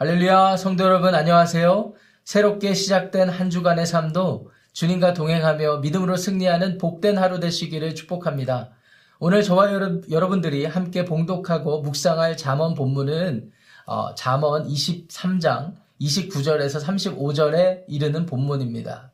[0.00, 1.92] 할렐루야, 성도 여러분 안녕하세요.
[2.22, 8.70] 새롭게 시작된 한 주간의 삶도 주님과 동행하며 믿음으로 승리하는 복된 하루 되시기를 축복합니다.
[9.18, 9.72] 오늘 저와
[10.08, 13.50] 여러분들이 함께 봉독하고 묵상할 잠언 본문은
[13.86, 19.10] 어, 잠언 23장 29절에서 35절에 이르는 본문입니다.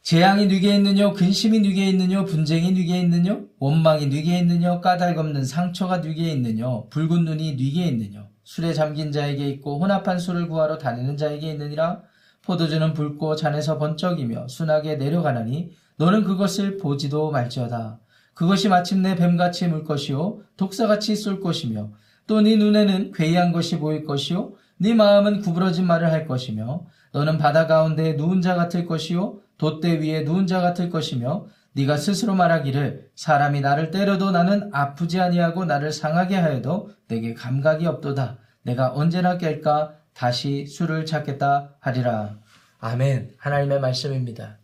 [0.00, 5.98] 재앙이 누게 있느뇨 근심이 누게 있느뇨 분쟁이 누게 있느뇨 원망이 누게 있느뇨 까닭 없는 상처가
[5.98, 11.50] 누게 있느뇨 붉은 눈이 누게 있느뇨 술에 잠긴 자에게 있고 혼합한 술을 구하러 다니는 자에게
[11.52, 12.02] 있느니라.
[12.42, 18.00] 포도주는 붉고 잔에서 번쩍이며 순하게 내려가나니 너는 그것을 보지도 말지어다.
[18.34, 21.90] 그것이 마침내 뱀같이 물 것이요 독사같이 쏠 것이며
[22.26, 27.66] 또 네 눈에는 괴이한 것이 보일 것이요 네 마음은 구부러진 말을 할 것이며 너는 바다
[27.66, 33.60] 가운데 누운 자 같을 것이요 돛대 위에 누운 자 같을 것이며 네가 스스로 말하기를 사람이
[33.60, 38.38] 나를 때려도 나는 아프지 아니하고 나를 상하게 하여도 내게 감각이 없도다.
[38.62, 42.38] 내가 언제나 깰까 다시 술을 찾겠다 하리라.
[42.80, 43.34] 아멘.
[43.38, 44.58] 하나님의 말씀입니다.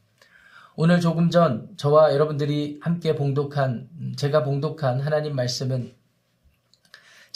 [0.74, 5.95] 오늘 조금 전 저와 여러분들이 함께 봉독한 제가 봉독한 하나님 말씀은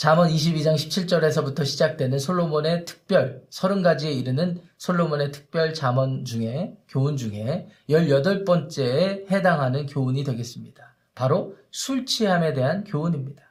[0.01, 9.29] 잠언 22장 17절에서부터 시작되는 솔로몬의 특별 30가지에 이르는 솔로몬의 특별 잠언 중에 교훈 중에 18번째에
[9.29, 10.95] 해당하는 교훈이 되겠습니다.
[11.13, 13.43] 바로 술 취함에 대한 교훈입니다.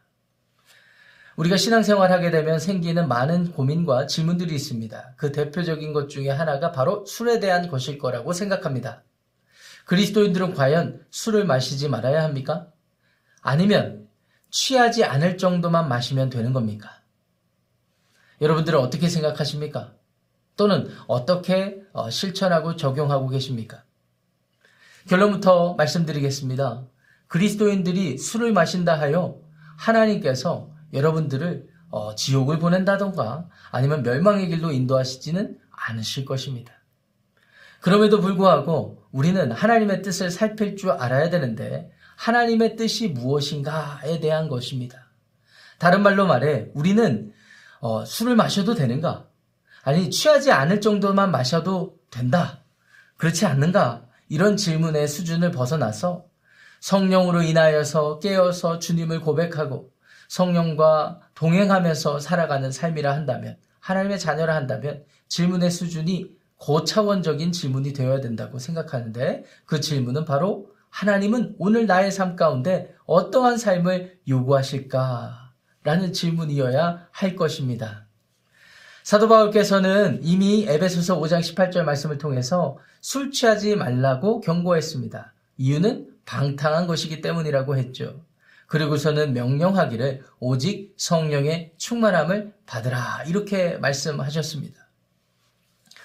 [1.37, 5.15] 우리가 신앙생활 하게 되면 생기는 많은 고민과 질문들이 있습니다.
[5.19, 9.05] 그 대표적인 것 중에 하나가 바로 술에 대한 것일 거라고 생각합니다.
[9.84, 12.67] 그리스도인들은 과연 술을 마시지 말아야 합니까?
[13.41, 14.09] 아니면
[14.51, 17.01] 취하지 않을 정도만 마시면 되는 겁니까?
[18.41, 19.95] 여러분들은 어떻게 생각하십니까?
[20.56, 23.84] 또는 어떻게 어, 실천하고 적용하고 계십니까?
[25.09, 26.84] 결론부터 말씀드리겠습니다.
[27.28, 29.41] 그리스도인들이 술을 마신다 하여
[29.78, 36.72] 하나님께서 여러분들을 어, 지옥을 보낸다던가 아니면 멸망의 길로 인도하시지는 않으실 것입니다.
[37.81, 45.08] 그럼에도 불구하고 우리는 하나님의 뜻을 살필 줄 알아야 되는데 하나님의 뜻이 무엇인가에 대한 것입니다.
[45.78, 47.32] 다른 말로 말해 우리는
[47.81, 49.26] 어, 술을 마셔도 되는가?
[49.82, 52.62] 아니 취하지 않을 정도만 마셔도 된다.
[53.16, 54.04] 그렇지 않는가?
[54.28, 56.26] 이런 질문의 수준을 벗어나서
[56.80, 59.91] 성령으로 인하여서 깨어서 주님을 고백하고
[60.28, 69.44] 성령과 동행하면서 살아가는 삶이라 한다면 하나님의 자녀라 한다면 질문의 수준이 고차원적인 질문이 되어야 된다고 생각하는데
[69.64, 75.53] 그 질문은 바로 하나님은 오늘 나의 삶 가운데 어떠한 삶을 요구하실까?
[75.83, 78.06] 라는 질문이어야 할 것입니다.
[79.03, 85.33] 사도 바울께서는 이미 에베소서 5장 18절 말씀을 통해서 술 취하지 말라고 경고했습니다.
[85.56, 88.25] 이유는 방탕한 것이기 때문이라고 했죠.
[88.67, 94.87] 그리고서는 명령하기를 오직 성령의 충만함을 받으라 이렇게 말씀하셨습니다.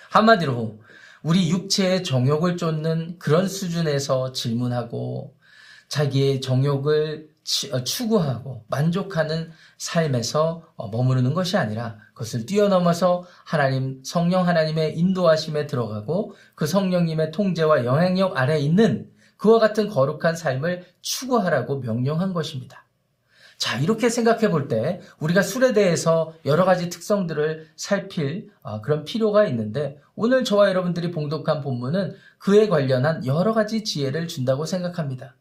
[0.10, 0.80] 한마디로
[1.26, 5.36] 우리 육체의 정욕을 쫓는 그런 수준에서 질문하고
[5.88, 7.30] 자기의 정욕을
[7.72, 9.50] 어, 추구하고 만족하는
[9.80, 17.86] 삶에서 어, 머무르는 것이 아니라 그것을 뛰어넘어서 하나님, 성령 하나님의 인도하심에 들어가고 그 성령님의 통제와
[17.86, 22.85] 영향력 아래 있는 그와 같은 거룩한 삶을 추구하라고 명령한 것입니다.
[23.58, 29.46] 자, 이렇게 생각해 볼 때 우리가 술에 대해서 여러 가지 특성들을 살필 어, 그런 필요가
[29.48, 35.36] 있는데 오늘 저와 여러분들이 봉독한 본문은 그에 관련한 여러 가지 지혜를 준다고 생각합니다.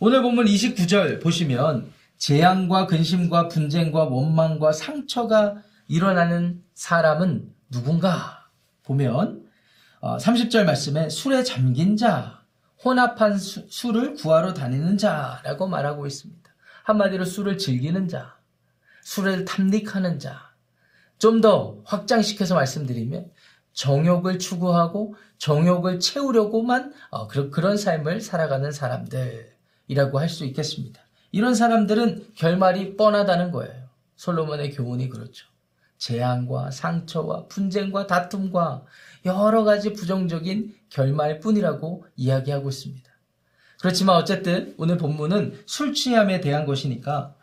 [0.00, 5.56] 오늘 본문 29절 보시면 재앙과 근심과 분쟁과 원망과 상처가
[5.88, 8.48] 일어나는 사람은 누군가
[8.82, 9.44] 보면
[10.00, 12.42] 30절 어, 말씀에 술에 잠긴 자,
[12.84, 16.53] 혼합한 수, 술을 구하러 다니는 자라고 말하고 있습니다.
[16.84, 18.36] 한마디로 술을 즐기는 자,
[19.02, 20.52] 술을 탐닉하는 자.
[21.18, 23.30] 좀 더 확장시켜서 말씀드리면
[23.72, 31.00] 정욕을 추구하고 정욕을 채우려고만 어, 그런 삶을 살아가는 사람들이라고 할 수 있겠습니다.
[31.32, 33.88] 이런 사람들은 결말이 뻔하다는 거예요.
[34.16, 35.46] 솔로몬의 교훈이 그렇죠.
[35.98, 38.84] 재앙과 상처와 분쟁과 다툼과
[39.24, 43.10] 여러 가지 부정적인 결말뿐이라고 이야기하고 있습니다.
[43.84, 47.34] 그렇지만 어쨌든 오늘 본문은 술 취함에 대한 것이니까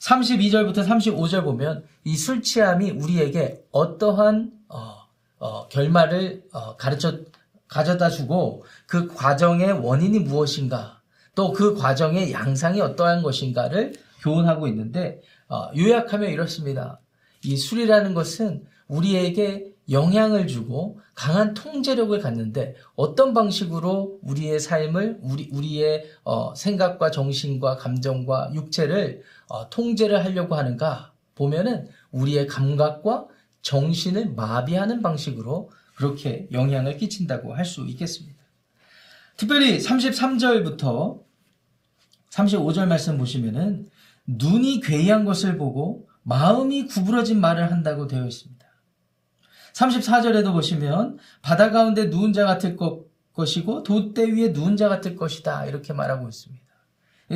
[0.00, 4.96] 32절부터 35절 보면 이 술 취함이 우리에게 어떠한 어,
[5.38, 7.20] 어, 결말을 어, 가르쳐
[7.68, 11.00] 가져다 주고 그 과정의 원인이 무엇인가
[11.36, 16.98] 또 그 과정의 양상이 어떠한 것인가를 교훈하고 있는데 어, 요약하면 이렇습니다.
[17.44, 26.04] 이 술이라는 것은 우리에게 영향을 주고 강한 통제력을 갖는데 어떤 방식으로 우리의 삶을 우리 우리의
[26.24, 33.26] 어, 생각과 정신과 감정과 육체를 어, 통제를 하려고 하는가 보면은 우리의 감각과
[33.62, 38.42] 정신을 마비하는 방식으로 그렇게 영향을 끼친다고 할 수 있겠습니다.
[39.36, 41.22] 특별히 33절부터
[42.30, 43.88] 35절 말씀 보시면은
[44.26, 48.63] 눈이 괴이한 것을 보고 마음이 구부러진 말을 한다고 되어 있습니다.
[49.74, 52.76] 34절에도 보시면 바다 가운데 누운 자 같을
[53.34, 56.64] 것이고 돛대 위에 누운 자 같을 것이다 이렇게 말하고 있습니다.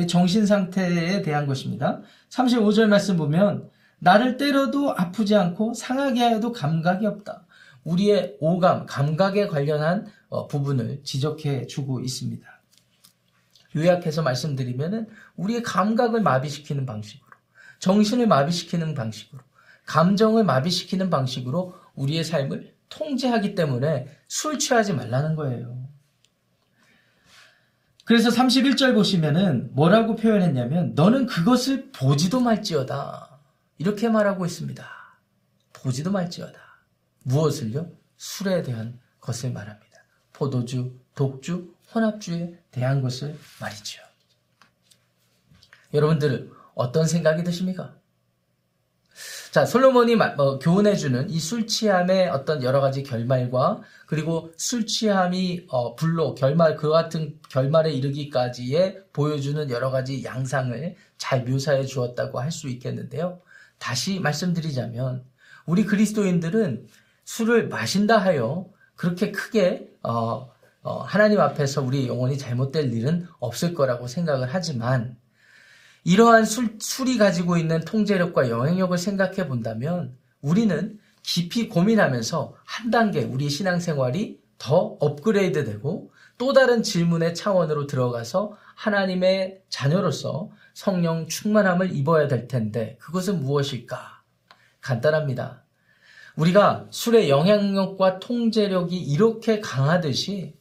[0.07, 2.01] 정신 상태에 대한 것입니다.
[2.29, 3.69] 35절 말씀 보면
[3.99, 7.45] 나를 때려도 아프지 않고 상하게 하여도 감각이 없다.
[7.83, 12.47] 우리의 오감, 감각에 관련한 어, 부분을 지적해 주고 있습니다.
[13.75, 15.07] 요약해서 말씀드리면은
[15.37, 17.29] 우리의 감각을 마비시키는 방식으로,
[17.79, 19.41] 정신을 마비시키는 방식으로,
[19.85, 25.87] 감정을 마비시키는 방식으로 우리의 삶을 통제하기 때문에 술 취하지 말라는 거예요.
[28.05, 33.39] 그래서 31절 보시면은 뭐라고 표현했냐면 너는 그것을 보지도 말지어다.
[33.77, 34.83] 이렇게 말하고 있습니다.
[35.73, 36.59] 보지도 말지어다.
[37.23, 37.91] 무엇을요?
[38.17, 39.99] 술에 대한 것을 말합니다.
[40.33, 44.01] 포도주, 독주, 혼합주에 대한 것을 말이죠.
[45.93, 47.95] 여러분들 어떤 생각이 드십니까?
[49.51, 55.95] 자, 솔로몬이 어, 교훈해주는 이 술 취함의 어떤 여러 가지 결말과 그리고 술 취함이 어,
[55.95, 62.69] 불로 결말 그 같은 결말에 이르기까지의 보여주는 여러 가지 양상을 잘 묘사해 주었다고 할 수
[62.69, 63.39] 있겠는데요.
[63.79, 65.23] 다시 말씀드리자면
[65.65, 66.87] 우리 그리스도인들은
[67.25, 70.51] 술을 마신다 하여 그렇게 크게 어,
[70.83, 75.17] 어, 하나님 앞에서 우리 영혼이 잘못될 일은 없을 거라고 생각을 하지만
[76.03, 83.49] 이러한 술, 술이 가지고 있는 통제력과 영향력을 생각해 본다면 우리는 깊이 고민하면서 한 단계 우리
[83.49, 92.47] 신앙생활이 더 업그레이드 되고 또 다른 질문의 차원으로 들어가서 하나님의 자녀로서 성령 충만함을 입어야 될
[92.47, 94.21] 텐데 그것은 무엇일까?
[94.79, 95.65] 간단합니다.
[96.37, 100.55] 우리가 술의 영향력과 통제력이 이렇게 강하듯이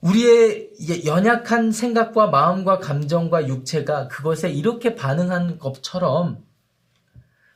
[0.00, 0.70] 우리의
[1.06, 6.44] 연약한 생각과 마음과 감정과 육체가 그것에 이렇게 반응한 것처럼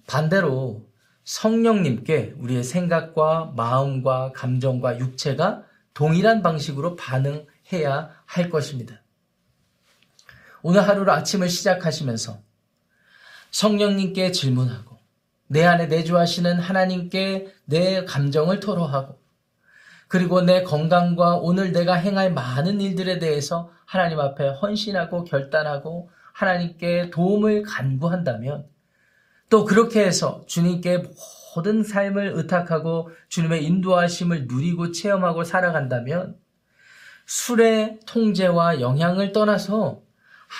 [0.06, 0.88] 반대로
[1.24, 5.62] 성령님께 우리의 생각과 마음과 감정과 육체가
[5.94, 9.00] 동일한 방식으로 반응해야 할 것입니다.
[10.62, 12.40] 오늘 하루를 아침을 시작하시면서
[13.52, 14.98] 성령님께 질문하고
[15.46, 19.20] 내 안에 내주하시는 하나님께 내 감정을 토로하고
[20.12, 27.62] 그리고 내 건강과 오늘 내가 행할 많은 일들에 대해서 하나님 앞에 헌신하고 결단하고 하나님께 도움을
[27.62, 28.68] 간구한다면
[29.48, 31.04] 또 그렇게 해서 주님께
[31.56, 36.36] 모든 삶을 의탁하고 주님의 인도하심을 누리고 체험하고 살아간다면
[37.24, 40.02] 술의 통제와 영향을 떠나서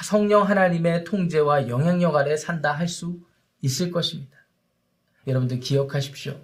[0.03, 3.21] 성령 하나님의 통제와 영향력 아래 산다 할 수
[3.61, 4.35] 있을 것입니다.
[5.27, 6.41] 여러분들 기억하십시오.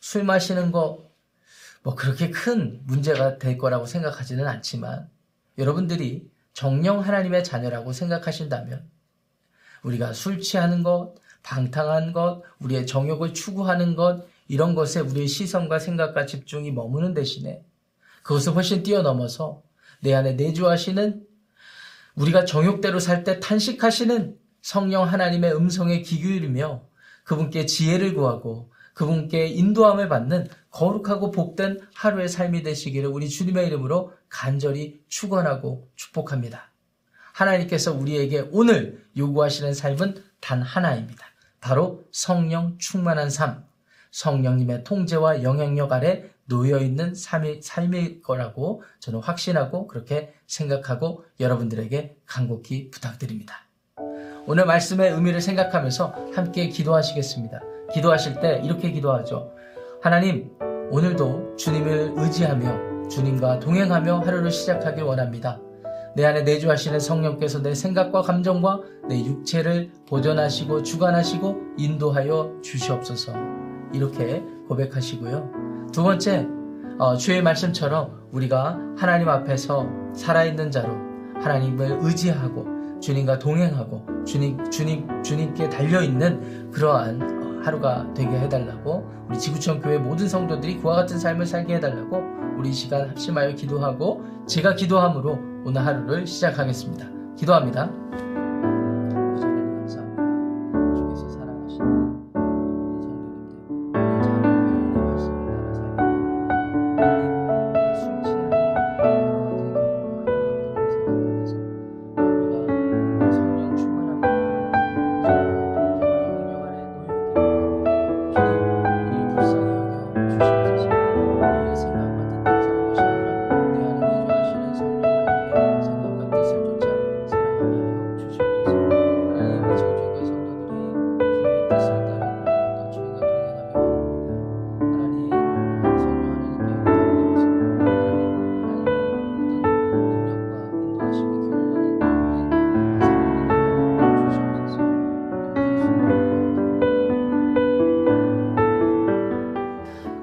[0.00, 1.11] 술 마시는 거
[1.82, 5.08] 뭐 그렇게 큰 문제가 될 거라고 생각하지는 않지만
[5.58, 8.88] 여러분들이 정령 하나님의 자녀라고 생각하신다면
[9.82, 16.26] 우리가 술 취하는 것, 방탕한 것, 우리의 정욕을 추구하는 것, 이런 것에 우리의 시선과 생각과
[16.26, 17.64] 집중이 머무는 대신에
[18.22, 19.62] 그것을 훨씬 뛰어넘어서
[20.00, 21.26] 내 안에 내주하시는
[22.14, 26.84] 우리가 정욕대로 살 때 탄식하시는 성령 하나님의 음성에 귀기울이며
[27.24, 35.00] 그분께 지혜를 구하고 그분께 인도함을 받는 거룩하고 복된 하루의 삶이 되시기를 우리 주님의 이름으로 간절히
[35.08, 36.70] 축원하고 축복합니다.
[37.32, 41.26] 하나님께서 우리에게 오늘 요구하시는 삶은 단 하나입니다.
[41.60, 43.64] 바로 성령 충만한 삶,
[44.10, 52.90] 성령님의 통제와 영향력 아래 놓여 있는 삶이, 삶일 거라고 저는 확신하고 그렇게 생각하고 여러분들에게 간곡히
[52.90, 53.66] 부탁드립니다.
[54.46, 57.71] 오늘 말씀의 의미를 생각하면서 함께 기도하시겠습니다.
[57.94, 59.50] 기도하실 때 이렇게 기도하죠.
[60.00, 60.50] 하나님,
[60.90, 65.60] 오늘도 주님을 의지하며 주님과 동행하며 하루를 시작하길 원합니다.
[66.14, 73.32] 내 안에 내주하시는 성령께서 내 생각과 감정과 내 육체를 보존하시고 주관하시고 인도하여 주시옵소서.
[73.94, 75.88] 이렇게 고백하시고요.
[75.92, 76.46] 두 번째,
[76.98, 80.94] 어, 주의 말씀처럼 우리가 하나님 앞에서 살아있는 자로
[81.40, 82.66] 하나님을 의지하고
[83.00, 89.98] 주님과 동행하고 주님, 주님, 주님께 달려 있는 그러한 어, 하루가 되게 해달라고 우리 지구촌 교회
[89.98, 92.22] 모든 성도들이 그와 같은 삶을 살게 해달라고
[92.58, 97.06] 우리 이 시간 합심하여 기도하고 제가 기도함으로 오늘 하루를 시작하겠습니다.
[97.36, 97.90] 기도합니다.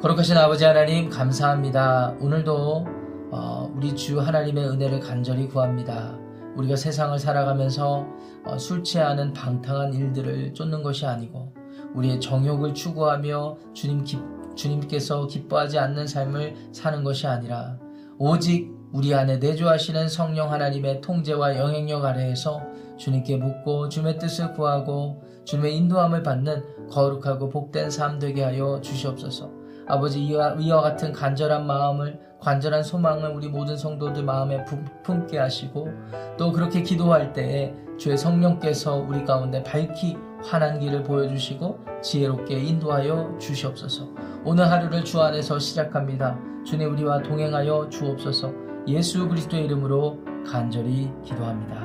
[0.10, 2.16] 거룩하신 아버지 하나님 감사합니다.
[2.20, 2.88] 오늘도
[3.32, 6.18] 어, 우리 주 하나님의 은혜를 간절히 구합니다.
[6.56, 8.08] 우리가 세상을 살아가면서
[8.44, 11.54] 어, 술 취하는 방탕한 일들을 쫓는 것이 아니고
[11.94, 14.18] 우리의 정욕을 추구하며 주님 기,
[14.56, 17.78] 주님께서 기뻐하지 않는 삶을 사는 것이 아니라
[18.18, 22.64] 오직 우리 안에 내주하시는 성령 하나님의 통제와 영향력 아래에서
[22.98, 29.59] 주님께 묻고 주님의 뜻을 구하고 주님의 인도함을 받는 거룩하고 복된 삶 되게 하여 주시옵소서.
[29.90, 35.90] 아버지 이와, 이와 같은 간절한 마음을 간절한 소망을 우리 모든 성도들 마음에 품, 품게 하시고
[36.38, 44.08] 또 그렇게 기도할 때에 주의 성령께서 우리 가운데 밝히 환한 길을 보여주시고 지혜롭게 인도하여 주시옵소서.
[44.46, 46.40] 오늘 하루를 주 안에서 시작합니다.
[46.66, 48.54] 주님 우리와 동행하여 주옵소서.
[48.88, 51.82] 예수 그리스도의 이름으로 간절히 기도합니다.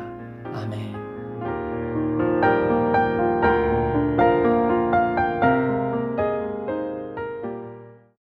[0.55, 1.04] 아멘.